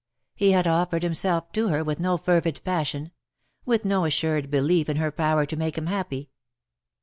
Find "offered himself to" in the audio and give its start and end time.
0.65-1.67